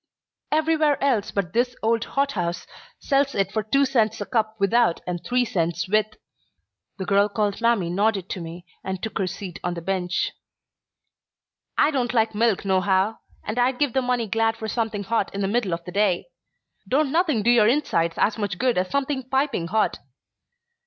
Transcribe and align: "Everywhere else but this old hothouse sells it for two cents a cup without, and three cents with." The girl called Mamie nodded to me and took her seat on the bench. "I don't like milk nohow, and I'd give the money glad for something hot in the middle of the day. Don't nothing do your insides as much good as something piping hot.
"Everywhere 0.51 0.97
else 1.03 1.29
but 1.29 1.53
this 1.53 1.75
old 1.83 2.03
hothouse 2.05 2.65
sells 2.97 3.35
it 3.35 3.51
for 3.51 3.61
two 3.61 3.85
cents 3.85 4.19
a 4.19 4.25
cup 4.25 4.55
without, 4.59 4.99
and 5.05 5.23
three 5.23 5.45
cents 5.45 5.87
with." 5.87 6.07
The 6.97 7.05
girl 7.05 7.29
called 7.29 7.61
Mamie 7.61 7.91
nodded 7.91 8.27
to 8.29 8.41
me 8.41 8.65
and 8.83 8.99
took 9.03 9.19
her 9.19 9.27
seat 9.27 9.59
on 9.63 9.75
the 9.75 9.81
bench. 9.83 10.31
"I 11.77 11.91
don't 11.91 12.15
like 12.15 12.33
milk 12.33 12.65
nohow, 12.65 13.19
and 13.43 13.59
I'd 13.59 13.77
give 13.77 13.93
the 13.93 14.01
money 14.01 14.25
glad 14.25 14.57
for 14.57 14.67
something 14.67 15.03
hot 15.03 15.31
in 15.35 15.41
the 15.41 15.47
middle 15.47 15.71
of 15.71 15.85
the 15.85 15.91
day. 15.91 16.29
Don't 16.87 17.11
nothing 17.11 17.43
do 17.43 17.51
your 17.51 17.67
insides 17.67 18.15
as 18.17 18.39
much 18.39 18.57
good 18.57 18.79
as 18.79 18.89
something 18.89 19.29
piping 19.29 19.67
hot. 19.67 19.99